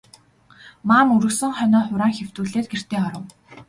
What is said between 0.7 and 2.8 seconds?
Маам үргэсэн хонио хураан хэвтүүлээд